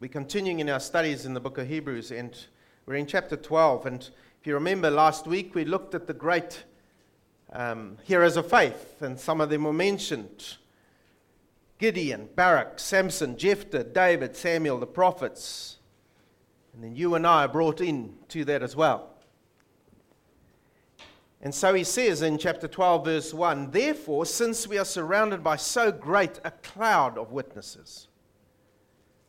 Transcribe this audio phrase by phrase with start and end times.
[0.00, 2.34] We're continuing in our studies in the book of Hebrews, and
[2.86, 3.84] we're in chapter 12.
[3.84, 4.00] And
[4.40, 6.64] if you remember last week, we looked at the great
[7.52, 10.56] um, heroes of faith, and some of them were mentioned
[11.76, 15.76] Gideon, Barak, Samson, Jephthah, David, Samuel, the prophets.
[16.72, 19.10] And then you and I are brought in to that as well.
[21.42, 25.56] And so he says in chapter 12, verse 1 Therefore, since we are surrounded by
[25.56, 28.08] so great a cloud of witnesses,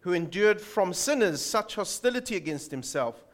[0.00, 3.24] who endured from sinners such hostility against himself,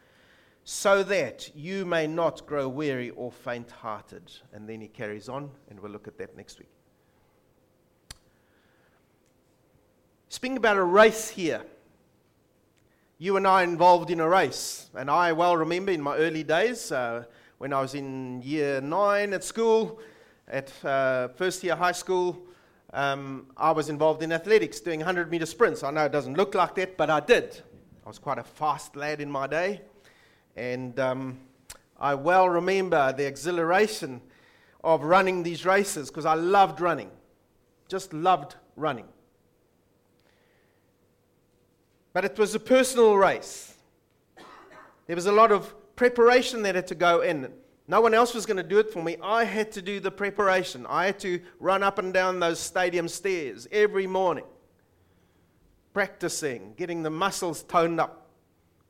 [0.65, 4.33] so that you may not grow weary or faint hearted.
[4.53, 6.71] And then he carries on, and we'll look at that next week.
[10.29, 11.63] Speaking about a race here,
[13.19, 16.91] you and I involved in a race, and I well remember in my early days
[16.91, 17.25] uh,
[17.59, 20.01] when I was in year nine at school,
[20.49, 22.43] at uh, first year high school
[22.95, 25.83] um, I was involved in athletics, doing 100 meter sprints.
[25.83, 27.61] I know it doesn't look like that, but I did.
[28.07, 29.81] I was quite a fast lad in my day.
[30.57, 31.41] And um,
[31.99, 34.21] I well remember the exhilaration
[34.85, 37.11] of running these races because I loved running.
[37.89, 39.07] Just loved running.
[42.13, 43.75] But it was a personal race.
[45.09, 47.51] There was a lot of preparation that had to go in.
[47.87, 49.17] No one else was going to do it for me.
[49.23, 50.87] I had to do the preparation.
[50.89, 54.47] I had to run up and down those stadium stairs every morning,
[55.93, 58.31] practicing, getting the muscles toned up,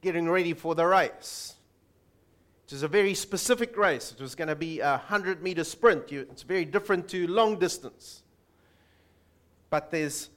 [0.01, 1.55] getting ready for the race.
[2.67, 4.13] It was a very specific race.
[4.13, 6.13] It was going to be a 100 meter sprint.
[6.13, 8.23] It's very different to long distance.
[9.71, 10.31] But there's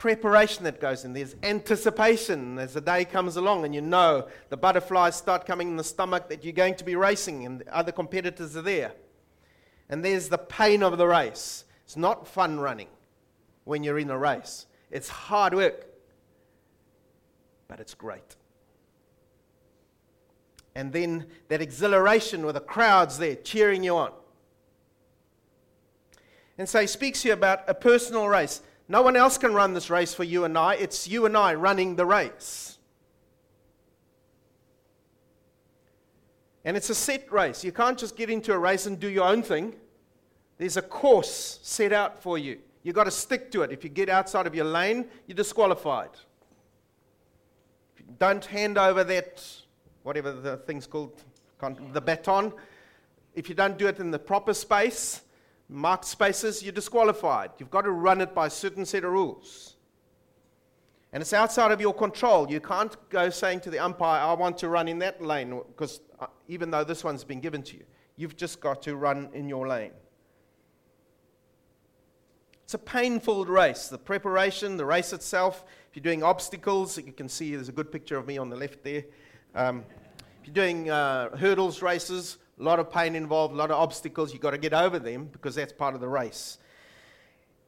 [0.00, 1.12] preparation that goes in.
[1.12, 5.76] There's anticipation as the day comes along and you know the butterflies start coming in
[5.76, 8.92] the stomach that you're going to be racing and other competitors are there.
[9.90, 11.64] And there's the pain of the race.
[11.84, 12.88] It's not fun running
[13.64, 15.86] when you're in a race, it's hard work,
[17.68, 18.36] but it's great.
[20.74, 24.12] And then that exhilaration with the crowds there cheering you on.
[26.56, 28.62] And so he speaks here about a personal race.
[28.90, 30.74] No one else can run this race for you and I.
[30.74, 32.76] It's you and I running the race.
[36.64, 37.62] And it's a set race.
[37.62, 39.76] You can't just get into a race and do your own thing.
[40.58, 42.58] There's a course set out for you.
[42.82, 43.70] You've got to stick to it.
[43.70, 46.10] If you get outside of your lane, you're disqualified.
[47.94, 49.40] If you don't hand over that,
[50.02, 51.22] whatever the thing's called,
[51.92, 52.52] the baton,
[53.36, 55.22] if you don't do it in the proper space,
[55.70, 57.50] marked spaces, you're disqualified.
[57.58, 59.76] You've got to run it by a certain set of rules.
[61.12, 62.50] And it's outside of your control.
[62.50, 66.00] You can't go saying to the umpire, I want to run in that lane, because
[66.20, 67.84] uh, even though this one's been given to you,
[68.16, 69.92] you've just got to run in your lane.
[72.64, 73.88] It's a painful race.
[73.88, 77.90] The preparation, the race itself, if you're doing obstacles, you can see there's a good
[77.90, 79.04] picture of me on the left there.
[79.56, 79.84] Um,
[80.40, 84.32] if you're doing uh, hurdles races, a lot of pain involved, a lot of obstacles.
[84.32, 86.58] You've got to get over them because that's part of the race.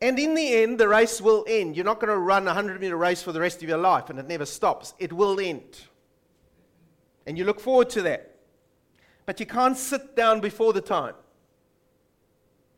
[0.03, 1.77] And in the end, the race will end.
[1.77, 4.11] You're not going to run a 100 meter race for the rest of your life
[4.11, 4.93] and it never stops.
[4.99, 5.81] It will end.
[7.27, 8.37] And you look forward to that.
[9.25, 11.15] But you can't sit down before the time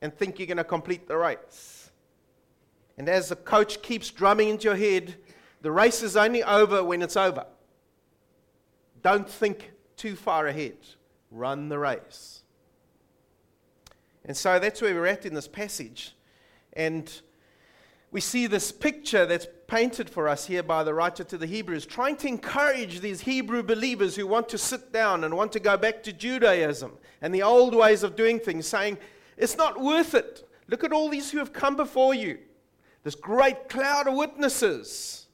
[0.00, 1.90] and think you're going to complete the race.
[2.96, 5.16] And as the coach keeps drumming into your head,
[5.62, 7.46] the race is only over when it's over.
[9.02, 10.76] Don't think too far ahead
[11.34, 12.42] run the race.
[14.24, 16.14] And so that's where we're at in this passage.
[16.72, 17.12] And
[18.10, 21.84] we see this picture that's painted for us here by the writer to the Hebrews,
[21.84, 25.76] trying to encourage these Hebrew believers who want to sit down and want to go
[25.76, 28.98] back to Judaism and the old ways of doing things, saying,
[29.36, 30.48] It's not worth it.
[30.68, 32.38] Look at all these who have come before you,
[33.02, 35.26] this great cloud of witnesses.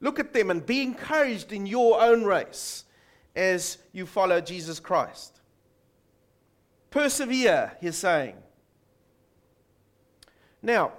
[0.00, 2.83] Look at them and be encouraged in your own race
[3.34, 5.40] as you follow Jesus Christ.
[6.90, 8.36] Persevere, he's saying.
[10.62, 10.92] Now,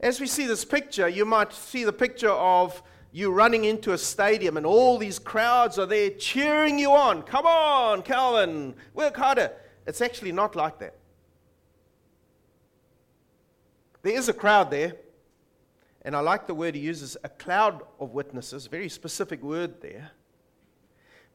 [0.00, 3.98] as we see this picture, you might see the picture of you running into a
[3.98, 7.22] stadium and all these crowds are there cheering you on.
[7.22, 9.52] Come on, Calvin, work harder.
[9.86, 10.96] It's actually not like that.
[14.02, 14.94] There is a crowd there,
[16.02, 20.12] and I like the word he uses a cloud of witnesses, very specific word there.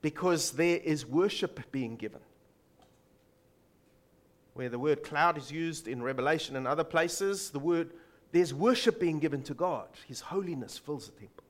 [0.02, 2.22] Because there is worship being given.
[4.54, 7.92] Where the word cloud is used in Revelation and other places, the word
[8.32, 9.88] there's worship being given to God.
[10.08, 11.46] His holiness fills the temple.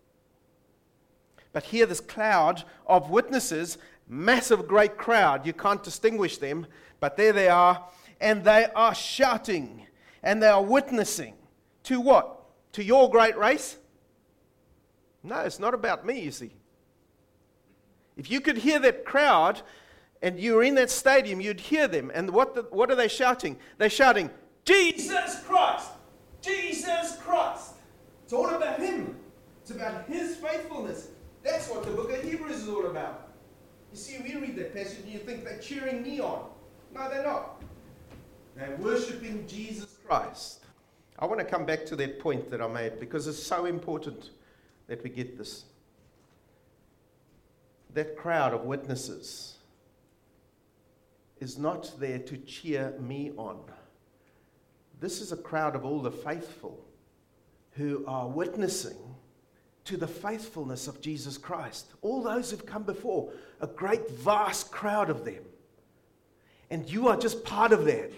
[1.51, 6.67] But here, this cloud of witnesses, massive, great crowd, you can't distinguish them,
[6.99, 7.83] but there they are,
[8.21, 9.87] and they are shouting
[10.21, 11.33] and they are witnessing
[11.83, 12.39] to what?
[12.73, 13.77] To your great race?
[15.23, 16.51] No, it's not about me, you see.
[18.17, 19.61] If you could hear that crowd
[20.21, 22.11] and you were in that stadium, you'd hear them.
[22.13, 23.57] And what, the, what are they shouting?
[23.77, 24.29] They're shouting,
[24.63, 25.89] Jesus Christ!
[26.41, 27.73] Jesus Christ!
[28.23, 29.15] It's all about Him.
[29.61, 31.09] It's about His faithfulness.
[31.43, 33.29] That's what the book of Hebrews is all about.
[33.91, 36.49] You see, we read that passage and you think they're cheering me on.
[36.93, 37.61] No, they're not.
[38.55, 40.63] They're worshiping Jesus Christ.
[41.19, 44.31] I want to come back to that point that I made because it's so important
[44.87, 45.65] that we get this.
[47.95, 49.55] That crowd of witnesses
[51.39, 53.59] is not there to cheer me on.
[54.99, 56.85] This is a crowd of all the faithful
[57.71, 58.97] who are witnessing
[59.85, 61.87] to the faithfulness of Jesus Christ.
[62.01, 63.31] All those who've come before,
[63.61, 65.43] a great, vast crowd of them.
[66.69, 68.11] And you are just part of that.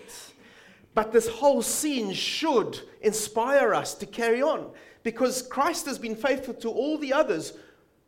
[0.96, 4.72] But this whole scene should inspire us to carry on
[5.04, 7.54] because Christ has been faithful to all the others.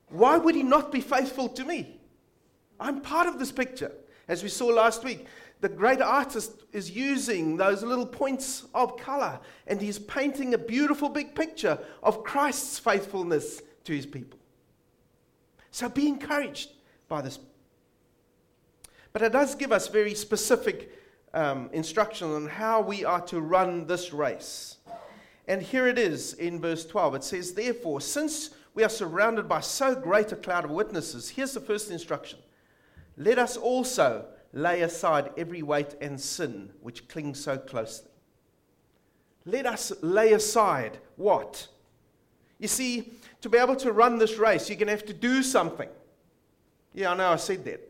[0.10, 2.00] Why would he not be faithful to me?
[2.80, 3.92] I'm part of this picture.
[4.28, 5.26] As we saw last week,
[5.62, 11.10] the great artist is using those little points of color and he's painting a beautiful
[11.10, 14.40] big picture of Christ's faithfulness to his people.
[15.72, 16.70] So be encouraged
[17.08, 17.40] by this.
[19.12, 20.92] But it does give us very specific
[21.34, 24.78] um, instruction on how we are to run this race.
[25.48, 27.16] And here it is in verse 12.
[27.16, 31.52] It says, Therefore, since we are surrounded by so great a cloud of witnesses, here's
[31.52, 32.40] the first instruction
[33.18, 38.10] let us also lay aside every weight and sin which clings so closely.
[39.44, 41.68] Let us lay aside what?
[42.58, 43.12] You see,
[43.42, 45.90] to be able to run this race, you're going to have to do something.
[46.94, 47.82] Yeah, I know I said that.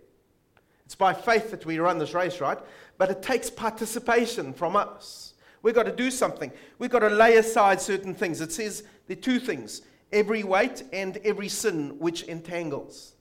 [0.86, 2.58] It's by faith that we run this race, right?
[2.98, 5.36] But it takes participation from us.
[5.62, 6.52] We've got to do something.
[6.80, 8.42] We've got to lay aside certain things.
[8.42, 13.14] It says there are two things every weight and every sin which entangles.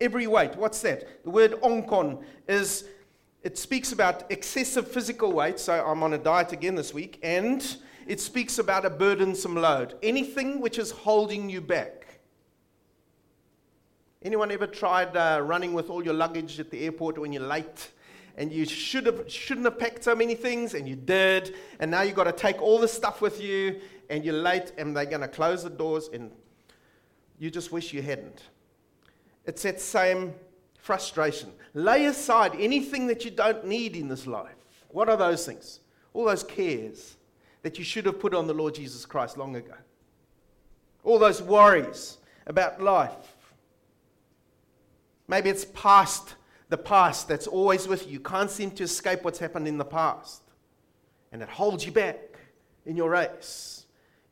[0.00, 1.24] Every weight, what's that?
[1.24, 2.84] The word onkon is,
[3.42, 5.58] it speaks about excessive physical weight.
[5.58, 7.18] So I'm on a diet again this week.
[7.22, 7.64] And
[8.06, 9.94] it speaks about a burdensome load.
[10.02, 12.20] Anything which is holding you back.
[14.22, 17.90] Anyone ever tried uh, running with all your luggage at the airport when you're late?
[18.36, 22.02] And you should have, shouldn't have packed so many things, and you did, and now
[22.02, 25.20] you've got to take all the stuff with you, and you're late, and they're going
[25.20, 26.30] to close the doors, and
[27.38, 28.42] you just wish you hadn't.
[29.44, 30.34] It's that same
[30.78, 31.52] frustration.
[31.74, 34.56] Lay aside anything that you don't need in this life.
[34.88, 35.80] What are those things?
[36.14, 37.16] All those cares
[37.62, 39.74] that you should have put on the Lord Jesus Christ long ago.
[41.04, 43.36] All those worries about life.
[45.26, 46.34] Maybe it's past
[46.68, 48.14] the past that's always with you.
[48.14, 50.42] You can't seem to escape what's happened in the past.
[51.32, 52.18] And it holds you back
[52.86, 53.77] in your race.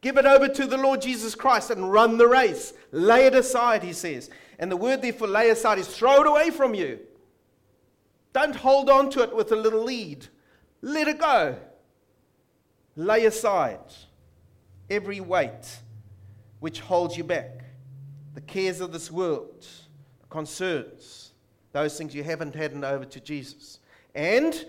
[0.07, 2.73] Give it over to the Lord Jesus Christ and run the race.
[2.93, 4.31] Lay it aside, he says.
[4.61, 7.01] And the word there for lay aside is throw it away from you.
[8.33, 10.29] Don't hold on to it with a little lead.
[10.81, 11.57] Let it go.
[12.95, 13.81] Lay aside
[14.89, 15.81] every weight
[16.61, 17.65] which holds you back,
[18.35, 19.67] the cares of this world
[20.31, 21.33] concerns,
[21.73, 23.81] those things you haven't handed over to Jesus.
[24.15, 24.67] And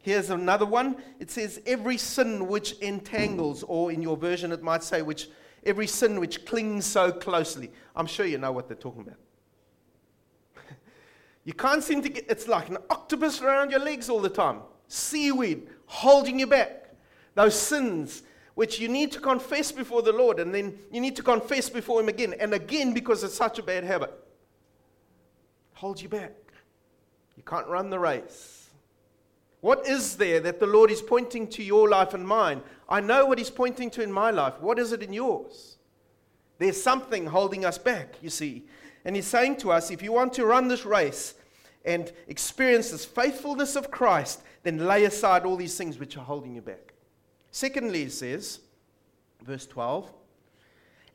[0.00, 4.82] here's another one it says, every sin which entangles, or in your version it might
[4.82, 5.28] say, which
[5.64, 7.70] every sin which clings so closely.
[7.94, 9.18] I'm sure you know what they're talking about.
[11.44, 14.60] you can't seem to get, it's like an octopus around your legs all the time,
[14.88, 16.94] seaweed holding you back.
[17.34, 18.22] Those sins
[18.54, 22.00] which you need to confess before the Lord, and then you need to confess before
[22.00, 24.12] Him again and again because it's such a bad habit
[25.80, 26.34] holds you back.
[27.36, 28.68] You can't run the race.
[29.60, 32.62] What is there that the Lord is pointing to your life and mine?
[32.88, 34.54] I know what He's pointing to in my life.
[34.60, 35.76] What is it in yours?
[36.58, 38.64] There's something holding us back, you see.
[39.04, 41.34] And He's saying to us if you want to run this race
[41.84, 46.54] and experience this faithfulness of Christ, then lay aside all these things which are holding
[46.54, 46.94] you back.
[47.50, 48.60] Secondly, He says,
[49.42, 50.10] verse 12,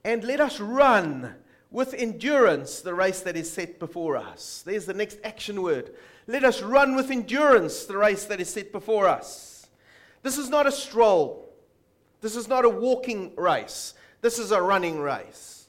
[0.04, 1.36] and let us run
[1.72, 4.64] with endurance the race that is set before us.
[4.66, 5.94] There's the next action word.
[6.28, 9.68] Let us run with endurance the race that is set before us.
[10.24, 11.54] This is not a stroll.
[12.22, 13.94] This is not a walking race.
[14.22, 15.68] This is a running race.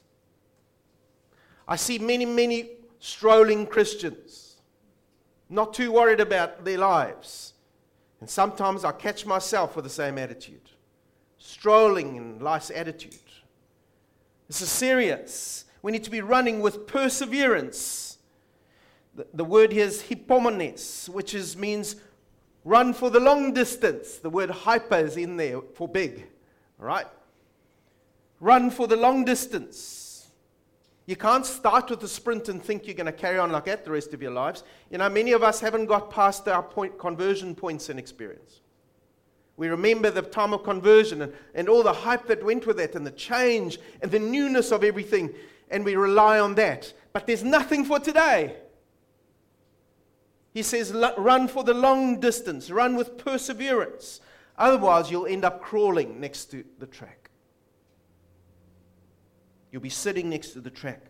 [1.67, 4.55] I see many, many strolling Christians,
[5.49, 7.53] not too worried about their lives.
[8.19, 10.69] And sometimes I catch myself with the same attitude,
[11.37, 13.19] strolling in life's attitude.
[14.47, 15.65] This is serious.
[15.81, 18.17] We need to be running with perseverance.
[19.15, 21.95] The, the word here is hypomenes, which is, means
[22.63, 24.17] run for the long distance.
[24.17, 26.27] The word hyper is in there for big.
[26.77, 27.07] Right?
[28.39, 30.27] Run for the long distance.
[31.07, 33.85] You can't start with a sprint and think you're going to carry on like that
[33.85, 34.63] the rest of your lives.
[34.91, 38.59] You know, many of us haven't got past our point, conversion points in experience.
[39.55, 42.93] We remember the time of conversion and, and all the hype that went with it
[42.95, 45.33] and the change and the newness of everything,
[45.69, 46.93] and we rely on that.
[47.13, 48.55] But there's nothing for today.
[50.53, 54.21] He says, run for the long distance, run with perseverance.
[54.57, 57.29] Otherwise, you'll end up crawling next to the track.
[59.71, 61.01] You'll be sitting next to the track.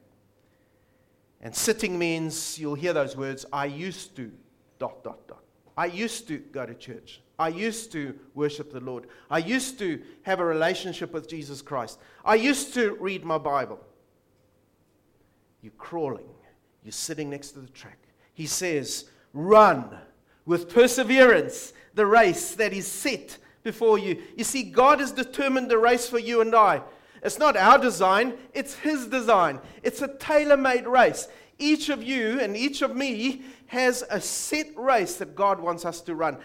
[1.40, 4.32] And sitting means you'll hear those words, I used to,
[4.80, 5.44] dot, dot, dot.
[5.78, 7.22] I used to go to church.
[7.40, 9.06] I used to worship the Lord.
[9.30, 12.00] I used to have a relationship with Jesus Christ.
[12.26, 13.80] I used to read my Bible.
[15.62, 16.30] You're crawling.
[16.84, 18.00] You're sitting next to the track.
[18.34, 19.98] He says, run
[20.46, 24.22] with perseverance the race that is set before you.
[24.36, 26.82] You see, God has determined the race for you and I.
[27.24, 29.60] It's not our design, it's His design.
[29.84, 31.28] It's a tailor made race.
[31.60, 36.02] Each of you and each of me has a set race that God wants us
[36.02, 36.38] to run.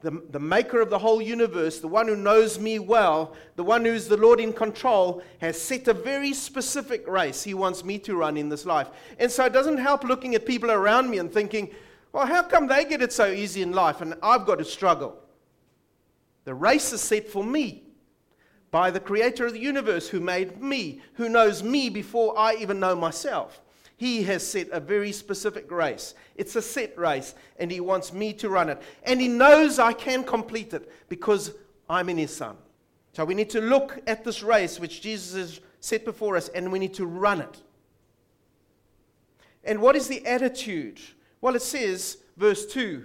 [0.00, 3.84] The, the maker of the whole universe, the one who knows me well, the one
[3.84, 8.14] who's the Lord in control, has set a very specific race he wants me to
[8.14, 8.90] run in this life.
[9.18, 11.70] And so it doesn't help looking at people around me and thinking,
[12.12, 15.18] well, how come they get it so easy in life and I've got to struggle?
[16.44, 17.82] The race is set for me
[18.70, 22.78] by the creator of the universe who made me, who knows me before I even
[22.78, 23.60] know myself.
[23.98, 26.14] He has set a very specific race.
[26.34, 28.80] It's a set race, and He wants me to run it.
[29.02, 31.52] And He knows I can complete it because
[31.90, 32.56] I'm in His Son.
[33.12, 36.72] So we need to look at this race which Jesus has set before us, and
[36.72, 37.62] we need to run it.
[39.64, 41.00] And what is the attitude
[41.40, 43.04] well, it says, verse 2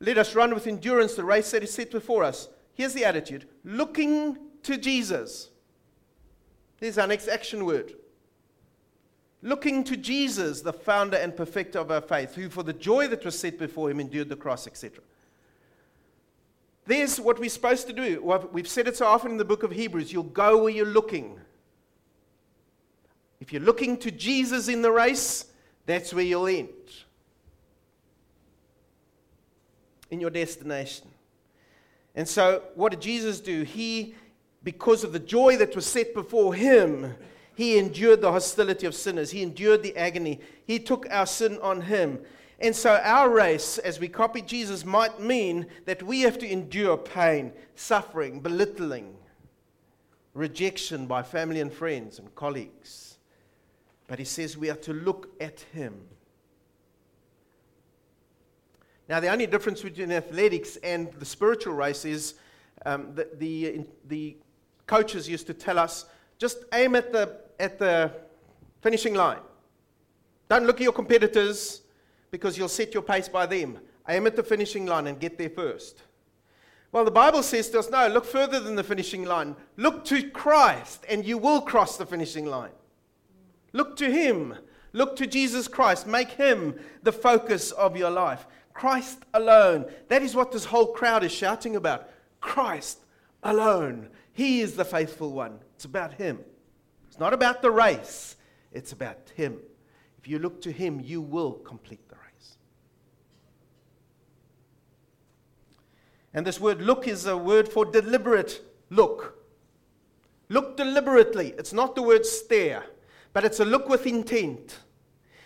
[0.00, 2.48] Let us run with endurance the race that is set before us.
[2.74, 5.50] Here's the attitude looking to Jesus.
[6.78, 7.94] There's our next action word.
[9.46, 13.24] Looking to Jesus, the founder and perfecter of our faith, who for the joy that
[13.24, 15.04] was set before him endured the cross, etc.
[16.84, 18.20] There's what we're supposed to do.
[18.50, 21.38] We've said it so often in the book of Hebrews you'll go where you're looking.
[23.38, 25.44] If you're looking to Jesus in the race,
[25.86, 26.68] that's where you'll end
[30.10, 31.06] in your destination.
[32.16, 33.62] And so, what did Jesus do?
[33.62, 34.16] He,
[34.64, 37.14] because of the joy that was set before him,
[37.56, 39.30] he endured the hostility of sinners.
[39.30, 40.40] He endured the agony.
[40.66, 42.20] He took our sin on him.
[42.60, 46.98] And so, our race, as we copy Jesus, might mean that we have to endure
[46.98, 49.16] pain, suffering, belittling,
[50.34, 53.16] rejection by family and friends and colleagues.
[54.06, 55.94] But he says we are to look at him.
[59.08, 62.34] Now, the only difference between athletics and the spiritual race is
[62.84, 64.36] um, the, the, the
[64.86, 66.04] coaches used to tell us
[66.38, 68.12] just aim at the, at the
[68.80, 69.40] finishing line.
[70.48, 71.82] Don't look at your competitors
[72.30, 73.78] because you'll set your pace by them.
[74.08, 76.02] Aim at the finishing line and get there first.
[76.92, 79.56] Well, the Bible says to us, no, look further than the finishing line.
[79.76, 82.70] Look to Christ and you will cross the finishing line.
[83.72, 84.54] Look to Him.
[84.92, 86.06] Look to Jesus Christ.
[86.06, 88.46] Make Him the focus of your life.
[88.72, 89.86] Christ alone.
[90.08, 92.08] That is what this whole crowd is shouting about.
[92.40, 93.00] Christ
[93.42, 94.08] alone.
[94.32, 95.58] He is the faithful one.
[95.74, 96.38] It's about Him.
[97.16, 98.36] It's not about the race,
[98.72, 99.58] it's about Him.
[100.18, 102.58] If you look to Him, you will complete the race.
[106.34, 109.42] And this word look is a word for deliberate look.
[110.50, 111.54] Look deliberately.
[111.56, 112.84] It's not the word stare
[113.36, 114.78] but it's a look with intent.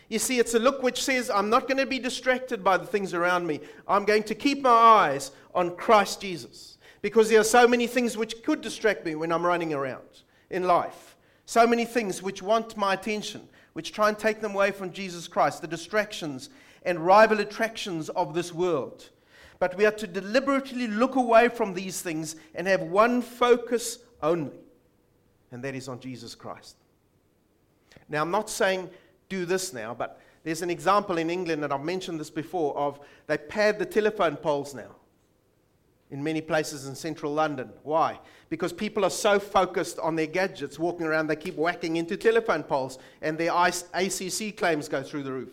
[0.08, 2.86] You see, it's a look which says, I'm not going to be distracted by the
[2.86, 3.62] things around me.
[3.88, 6.78] I'm going to keep my eyes on Christ Jesus.
[7.02, 10.68] Because there are so many things which could distract me when I'm running around in
[10.68, 11.09] life.
[11.50, 15.26] So many things which want my attention, which try and take them away from Jesus
[15.26, 16.48] Christ, the distractions
[16.84, 19.08] and rival attractions of this world.
[19.58, 24.60] But we are to deliberately look away from these things and have one focus only,
[25.50, 26.76] and that is on Jesus Christ.
[28.08, 28.88] Now, I'm not saying
[29.28, 33.00] do this now, but there's an example in England, and I've mentioned this before, of
[33.26, 34.94] they pad the telephone poles now.
[36.10, 37.70] In many places in central London.
[37.82, 38.18] Why?
[38.48, 42.62] Because people are so focused on their gadgets, walking around, they keep whacking into telephone
[42.64, 45.52] poles, and their ACC claims go through the roof.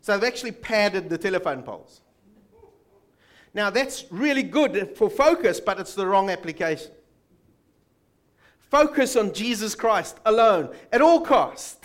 [0.00, 2.00] So they've actually padded the telephone poles.
[3.52, 6.92] Now, that's really good for focus, but it's the wrong application.
[8.70, 11.84] Focus on Jesus Christ alone at all cost.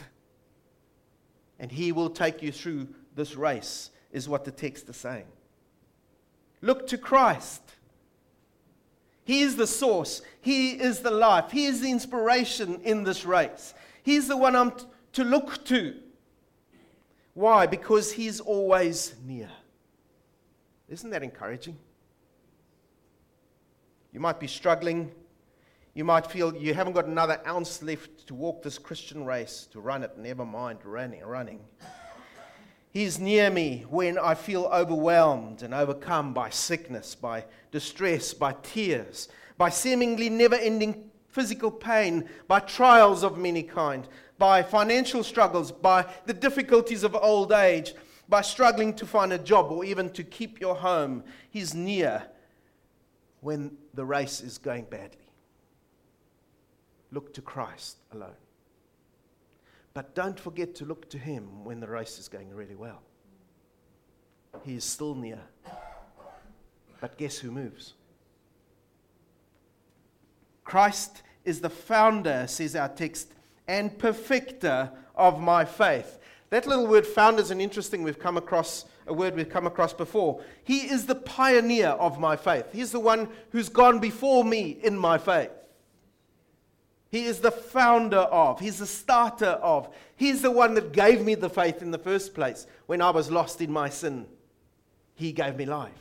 [1.59, 5.25] And he will take you through this race, is what the text is saying.
[6.61, 7.64] Look to Christ.
[9.25, 10.21] He is the source.
[10.39, 11.51] He is the life.
[11.51, 13.73] He is the inspiration in this race.
[14.03, 15.95] He's the one I'm t- to look to.
[17.33, 17.65] Why?
[17.65, 19.49] Because He's always near.
[20.87, 21.77] Isn't that encouraging?
[24.13, 25.11] You might be struggling.
[25.95, 29.79] You might feel you haven't got another ounce left to walk this Christian race, to
[29.79, 31.23] run it, never mind running.
[31.25, 31.61] running.
[32.95, 39.27] He's near me when I feel overwhelmed and overcome by sickness, by distress, by tears,
[39.57, 46.05] by seemingly never ending physical pain, by trials of many kind, by financial struggles, by
[46.25, 47.93] the difficulties of old age,
[48.29, 51.25] by struggling to find a job or even to keep your home.
[51.49, 52.23] He's near
[53.41, 55.29] when the race is going badly.
[57.11, 58.44] Look to Christ alone.
[59.95, 63.01] But don't forget to look to Him when the race is going really well.
[64.63, 65.39] He is still near.
[66.99, 67.93] But guess who moves?
[70.65, 73.31] Christ is the founder, says our text,
[73.67, 76.19] and perfecter of my faith.
[76.49, 79.93] That little word founder is an interesting we've come across a word we've come across
[79.93, 80.41] before.
[80.63, 82.65] He is the pioneer of my faith.
[82.73, 85.51] He's the one who's gone before me in my faith.
[87.11, 89.93] He is the founder of, He's the starter of.
[90.15, 93.31] He's the one that gave me the faith in the first place when I was
[93.31, 94.25] lost in my sin.
[95.13, 95.91] He gave me life.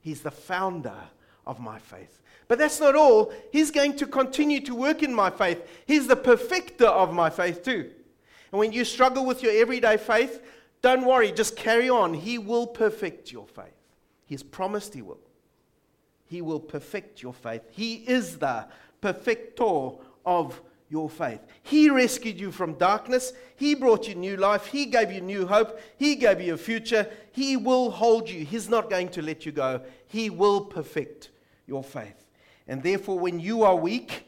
[0.00, 0.96] He's the founder
[1.46, 2.20] of my faith.
[2.46, 3.32] But that's not all.
[3.52, 5.66] He's going to continue to work in my faith.
[5.86, 7.90] He's the perfecter of my faith, too.
[8.52, 10.42] And when you struggle with your everyday faith,
[10.82, 12.12] don't worry, just carry on.
[12.12, 13.72] He will perfect your faith.
[14.26, 15.20] He's promised He will.
[16.26, 17.62] He will perfect your faith.
[17.70, 18.66] He is the
[19.00, 19.90] perfecter
[20.24, 21.40] of your faith.
[21.62, 23.32] He rescued you from darkness.
[23.56, 24.66] He brought you new life.
[24.66, 25.80] He gave you new hope.
[25.96, 27.08] He gave you a future.
[27.32, 28.44] He will hold you.
[28.44, 29.80] He's not going to let you go.
[30.06, 31.30] He will perfect
[31.66, 32.24] your faith.
[32.68, 34.26] And therefore, when you are weak,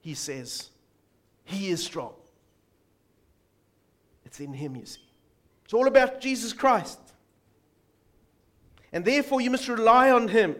[0.00, 0.70] He says,
[1.44, 2.12] He is strong.
[4.24, 5.00] It's in Him, you see.
[5.64, 7.00] It's all about Jesus Christ.
[8.92, 10.56] And therefore, you must rely on Him.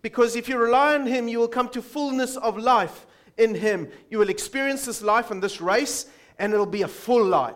[0.00, 3.04] Because if you rely on Him, you will come to fullness of life
[3.38, 3.88] in Him.
[4.10, 6.06] You will experience this life and this race,
[6.38, 7.54] and it'll be a full life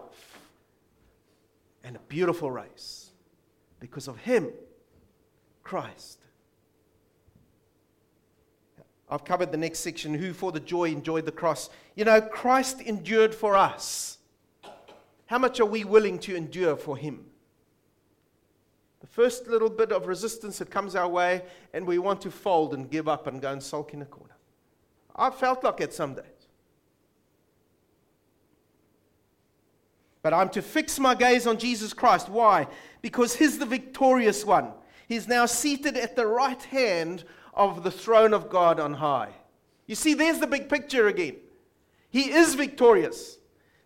[1.85, 3.11] and a beautiful race
[3.81, 4.51] because of Him,
[5.63, 6.21] Christ.
[9.11, 11.69] I've covered the next section who for the joy enjoyed the cross.
[11.97, 14.17] You know, Christ endured for us.
[15.27, 17.27] How much are we willing to endure for Him?
[19.01, 21.43] The first little bit of resistance that comes our way,
[21.75, 24.32] and we want to fold and give up and go and sulk in a corner.
[25.15, 26.25] I've felt like it some days.
[30.23, 32.29] But I'm to fix my gaze on Jesus Christ.
[32.29, 32.69] Why?
[33.03, 34.73] Because He's the victorious one.
[35.09, 39.31] He's now seated at the right hand of the throne of God on high.
[39.87, 41.37] You see, there's the big picture again.
[42.09, 43.39] He is victorious.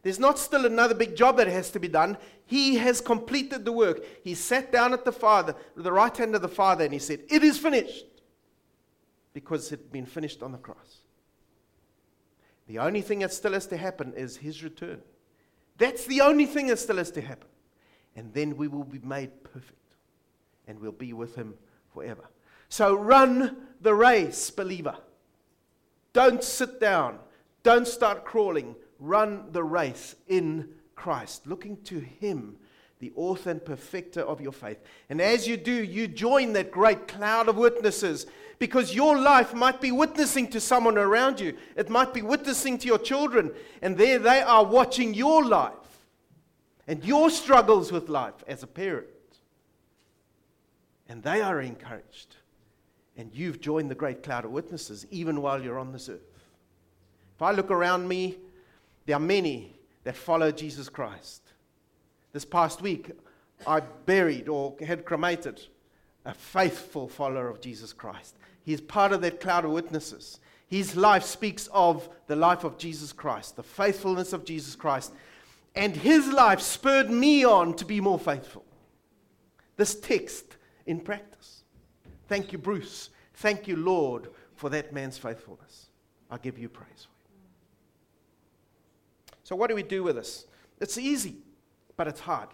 [0.02, 2.16] There's not still another big job that has to be done.
[2.44, 4.04] He has completed the work.
[4.22, 7.20] He sat down at the Father, the right hand of the Father, and he said,
[7.28, 8.04] It is finished.
[9.32, 11.00] Because it had been finished on the cross.
[12.66, 15.00] The only thing that still has to happen is his return.
[15.78, 17.48] That's the only thing that still has to happen.
[18.16, 19.72] And then we will be made perfect.
[20.66, 21.54] And we'll be with him
[21.92, 22.28] forever.
[22.68, 24.96] So run the race, believer.
[26.12, 27.18] Don't sit down.
[27.62, 28.74] Don't start crawling.
[28.98, 32.56] Run the race in Christ, looking to him
[32.98, 34.78] the author and perfecter of your faith.
[35.10, 38.26] And as you do, you join that great cloud of witnesses
[38.58, 41.56] because your life might be witnessing to someone around you.
[41.76, 45.72] It might be witnessing to your children, and there they are watching your life
[46.86, 49.08] and your struggles with life as a parent.
[51.08, 52.36] And they are encouraged.
[53.16, 56.20] And you've joined the great cloud of witnesses even while you're on this earth.
[57.34, 58.36] If I look around me,
[59.04, 61.42] there are many that follow Jesus Christ.
[62.36, 63.12] This past week,
[63.66, 65.62] I buried or had cremated
[66.26, 68.36] a faithful follower of Jesus Christ.
[68.62, 70.38] He's part of that cloud of witnesses.
[70.68, 75.14] His life speaks of the life of Jesus Christ, the faithfulness of Jesus Christ.
[75.74, 78.66] And his life spurred me on to be more faithful.
[79.78, 81.62] This text in practice.
[82.28, 83.08] Thank you, Bruce.
[83.32, 85.86] Thank you, Lord, for that man's faithfulness.
[86.30, 87.06] I give you praise.
[89.42, 90.44] So, what do we do with this?
[90.78, 91.36] It's easy,
[91.96, 92.48] but it's hard.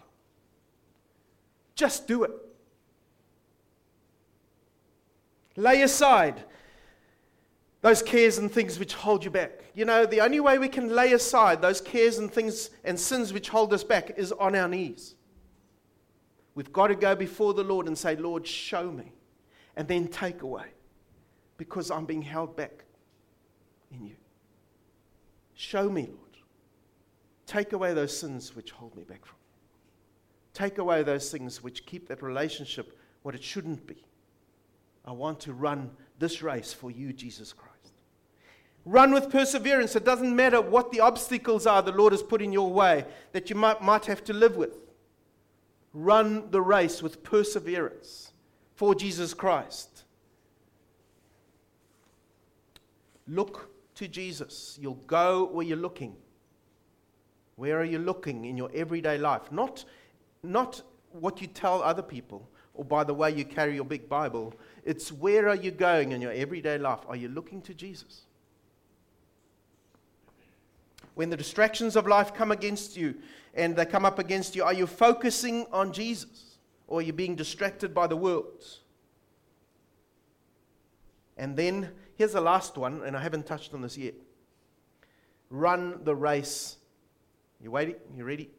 [1.75, 2.31] Just do it.
[5.55, 6.43] Lay aside
[7.81, 9.61] those cares and things which hold you back.
[9.75, 13.33] You know, the only way we can lay aside those cares and things and sins
[13.33, 15.15] which hold us back is on our knees.
[16.55, 19.11] We've got to go before the Lord and say, Lord, show me,
[19.75, 20.67] and then take away
[21.57, 22.85] because I'm being held back
[23.91, 24.15] in you.
[25.55, 26.22] Show me, Lord.
[27.45, 29.43] Take away those sins which hold me back from you.
[30.53, 34.03] Take away those things which keep that relationship what it shouldn't be.
[35.05, 37.73] I want to run this race for you, Jesus Christ.
[38.85, 39.95] Run with perseverance.
[39.95, 43.49] It doesn't matter what the obstacles are the Lord has put in your way that
[43.49, 44.77] you might, might have to live with.
[45.93, 48.31] Run the race with perseverance
[48.75, 50.03] for Jesus Christ.
[53.27, 54.77] Look to Jesus.
[54.81, 56.15] You'll go where you're looking.
[57.55, 59.51] Where are you looking in your everyday life?
[59.51, 59.85] Not,
[60.41, 64.53] not what you tell other people or by the way you carry your big Bible.
[64.83, 66.99] It's where are you going in your everyday life?
[67.07, 68.21] Are you looking to Jesus?
[71.15, 73.15] When the distractions of life come against you
[73.53, 77.35] and they come up against you, are you focusing on Jesus or are you being
[77.35, 78.65] distracted by the world?
[81.37, 84.13] And then here's the last one, and I haven't touched on this yet.
[85.49, 86.77] Run the race.
[87.63, 87.95] You waiting?
[88.13, 88.49] You ready?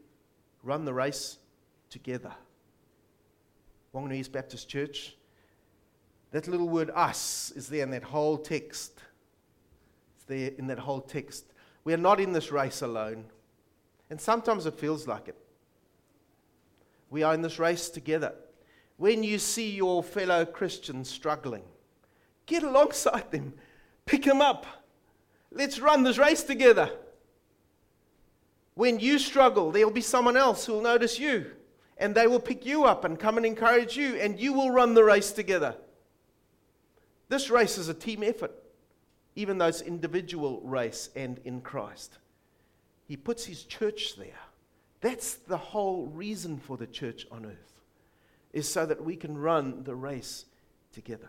[0.62, 1.36] Run the race
[1.90, 2.32] together.
[3.94, 5.14] Whanganui East Baptist Church.
[6.30, 8.98] That little word us is there in that whole text.
[10.16, 11.44] It's there in that whole text.
[11.84, 13.26] We are not in this race alone.
[14.08, 15.36] And sometimes it feels like it.
[17.10, 18.32] We are in this race together.
[18.96, 21.64] When you see your fellow Christians struggling,
[22.46, 23.52] get alongside them,
[24.06, 24.66] pick them up.
[25.50, 26.90] Let's run this race together.
[28.74, 31.52] When you struggle, there'll be someone else who'll notice you,
[31.96, 34.94] and they will pick you up and come and encourage you, and you will run
[34.94, 35.76] the race together.
[37.28, 38.52] This race is a team effort
[39.36, 42.18] even though it's individual race and in Christ.
[43.06, 44.40] He puts his church there.
[45.00, 47.80] That's the whole reason for the church on earth,
[48.52, 50.46] is so that we can run the race
[50.92, 51.28] together.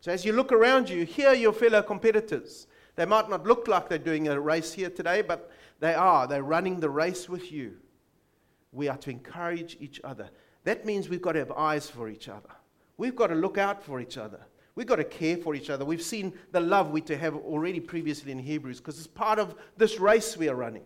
[0.00, 2.66] So as you look around you, hear your fellow competitors.
[2.96, 6.26] They might not look like they're doing a race here today, but they are.
[6.26, 7.76] They're running the race with you.
[8.72, 10.30] We are to encourage each other.
[10.64, 12.50] That means we've got to have eyes for each other.
[12.96, 14.40] We've got to look out for each other.
[14.74, 15.84] We've got to care for each other.
[15.84, 19.54] We've seen the love we to have already previously in Hebrews because it's part of
[19.76, 20.84] this race we are running.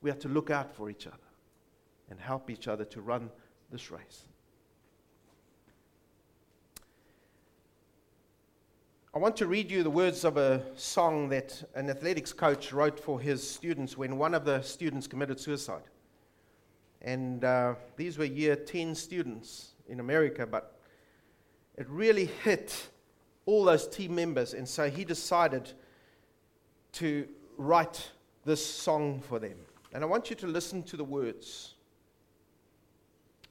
[0.00, 1.16] We have to look out for each other
[2.10, 3.30] and help each other to run
[3.70, 4.28] this race.
[9.14, 13.00] I want to read you the words of a song that an athletics coach wrote
[13.00, 15.84] for his students when one of the students committed suicide.
[17.00, 20.78] And uh, these were year 10 students in America, but
[21.78, 22.90] it really hit
[23.46, 24.52] all those team members.
[24.52, 25.72] And so he decided
[26.92, 28.10] to write
[28.44, 29.56] this song for them.
[29.94, 31.76] And I want you to listen to the words.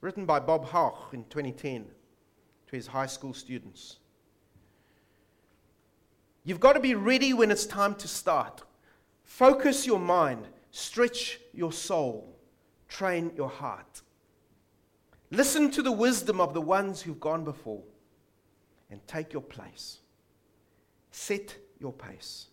[0.01, 1.87] Written by Bob Hauch in 2010
[2.67, 3.97] to his high school students.
[6.47, 8.61] You've got to be ready when it's time to start.
[9.25, 12.39] Focus your mind, stretch your soul,
[12.87, 14.01] train your heart.
[15.29, 17.83] Listen to the wisdom of the ones who've gone before
[18.89, 19.97] and take your place.
[21.11, 22.47] Set your pace.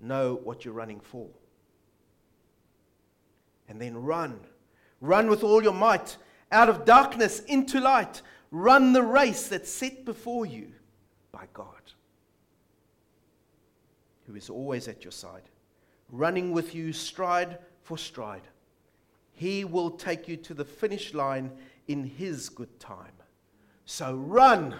[0.00, 1.26] Know what you're running for.
[3.68, 4.38] And then run.
[5.00, 6.16] Run with all your might
[6.52, 8.22] out of darkness into light.
[8.52, 10.68] Run the race that's set before you
[11.32, 11.92] by God,
[14.26, 15.42] who is always at your side,
[16.10, 18.48] running with you stride for stride.
[19.32, 21.52] He will take you to the finish line
[21.88, 23.12] in His good time.
[23.84, 24.74] So run.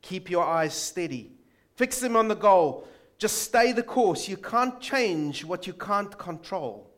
[0.00, 1.32] Keep your eyes steady.
[1.76, 2.88] Fix them on the goal.
[3.18, 4.28] Just stay the course.
[4.28, 6.88] You can't change what you can't control.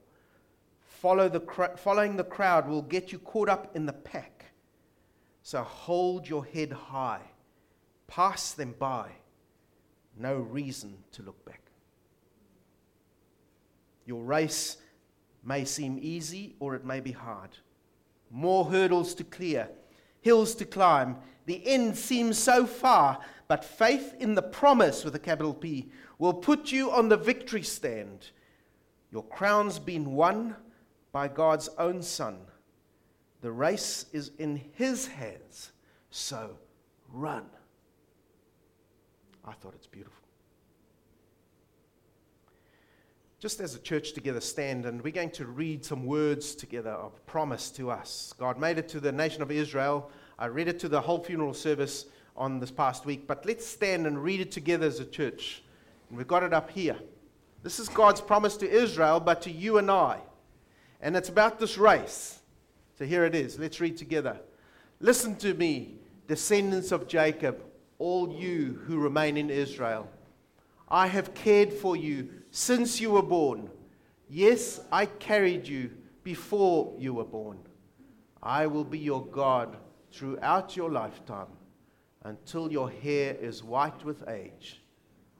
[0.82, 4.44] Follow the cr- following the crowd will get you caught up in the pack.
[5.42, 7.22] So hold your head high.
[8.06, 9.10] Pass them by.
[10.20, 11.62] No reason to look back.
[14.04, 14.76] Your race
[15.42, 17.56] may seem easy or it may be hard.
[18.30, 19.70] More hurdles to clear,
[20.20, 25.18] hills to climb, the end seems so far, but faith in the promise with a
[25.18, 28.30] capital P will put you on the victory stand.
[29.10, 30.54] Your crown's been won
[31.12, 32.40] by God's own Son.
[33.40, 35.72] The race is in His hands.
[36.10, 36.58] So
[37.10, 37.46] run.
[39.44, 40.14] I thought it's beautiful.
[43.38, 47.24] Just as a church together stand, and we're going to read some words together of
[47.24, 48.34] promise to us.
[48.38, 50.10] God made it to the nation of Israel.
[50.38, 52.04] I read it to the whole funeral service
[52.36, 55.62] on this past week, but let's stand and read it together as a church.
[56.10, 56.98] And we've got it up here.
[57.62, 60.20] This is God's promise to Israel, but to you and I.
[61.00, 62.40] And it's about this race.
[62.98, 63.58] So here it is.
[63.58, 64.38] Let's read together.
[65.00, 65.94] Listen to me,
[66.28, 67.62] descendants of Jacob,
[68.00, 70.08] all you who remain in Israel.
[70.88, 73.70] I have cared for you since you were born.
[74.28, 75.90] Yes, I carried you
[76.24, 77.58] before you were born.
[78.42, 79.76] I will be your God
[80.10, 81.52] throughout your lifetime
[82.24, 84.80] until your hair is white with age.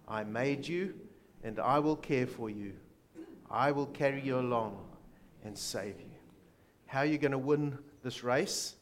[0.07, 0.95] I made you,
[1.43, 2.75] and I will care for you.
[3.51, 4.79] I will carry you along
[5.45, 6.11] and save you.
[6.87, 8.77] How are you going to win this race?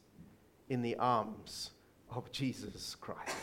[0.68, 1.70] In the arms
[2.10, 3.36] of Jesus Christ.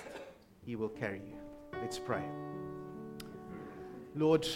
[0.65, 1.38] He will carry you.
[1.80, 2.23] Let's pray.
[4.15, 4.47] Lord,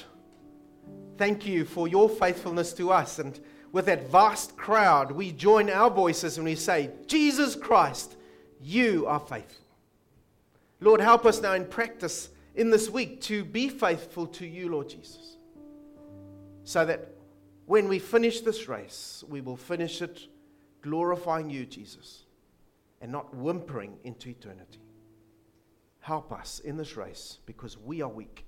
[1.18, 3.20] thank you for your faithfulness to us.
[3.20, 3.40] And
[3.72, 8.16] with that vast crowd, we join our voices and we say, Jesus Christ,
[8.60, 9.66] you are faithful.
[10.82, 14.90] Lord, help us now in practice in this week to be faithful to you, Lord
[14.90, 15.38] Jesus,
[16.64, 17.10] so that
[17.66, 20.22] when we finish this race, we will finish it
[20.82, 22.24] glorifying you, Jesus,
[23.02, 24.80] and not whimpering into eternity.
[26.00, 28.46] Help us in this race because we are weak,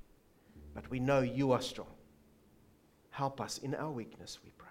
[0.73, 1.93] but we know you are strong.
[3.09, 4.67] Help us in our weakness, we pray.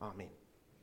[0.00, 0.37] Amen.